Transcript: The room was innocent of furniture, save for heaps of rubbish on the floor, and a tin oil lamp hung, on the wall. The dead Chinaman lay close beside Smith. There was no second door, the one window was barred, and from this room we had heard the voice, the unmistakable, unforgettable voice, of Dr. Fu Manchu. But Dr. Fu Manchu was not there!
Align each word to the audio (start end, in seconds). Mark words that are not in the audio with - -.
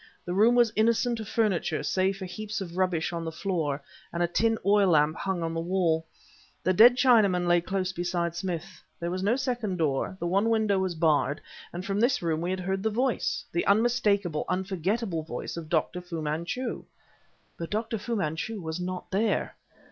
The 0.25 0.33
room 0.33 0.55
was 0.55 0.73
innocent 0.75 1.19
of 1.19 1.27
furniture, 1.27 1.83
save 1.83 2.17
for 2.17 2.25
heaps 2.25 2.59
of 2.59 2.75
rubbish 2.75 3.13
on 3.13 3.23
the 3.23 3.31
floor, 3.31 3.83
and 4.11 4.23
a 4.23 4.27
tin 4.27 4.57
oil 4.65 4.89
lamp 4.89 5.15
hung, 5.15 5.43
on 5.43 5.53
the 5.53 5.59
wall. 5.59 6.07
The 6.63 6.73
dead 6.73 6.95
Chinaman 6.97 7.45
lay 7.45 7.61
close 7.61 7.91
beside 7.91 8.35
Smith. 8.35 8.81
There 8.99 9.11
was 9.11 9.21
no 9.21 9.35
second 9.35 9.77
door, 9.77 10.17
the 10.19 10.25
one 10.25 10.49
window 10.49 10.79
was 10.79 10.95
barred, 10.95 11.39
and 11.71 11.85
from 11.85 11.99
this 11.99 12.23
room 12.23 12.41
we 12.41 12.49
had 12.49 12.61
heard 12.61 12.81
the 12.81 12.89
voice, 12.89 13.45
the 13.51 13.63
unmistakable, 13.67 14.43
unforgettable 14.49 15.21
voice, 15.21 15.55
of 15.55 15.69
Dr. 15.69 16.01
Fu 16.01 16.19
Manchu. 16.19 16.85
But 17.55 17.69
Dr. 17.69 17.99
Fu 17.99 18.15
Manchu 18.15 18.59
was 18.59 18.79
not 18.79 19.11
there! 19.11 19.55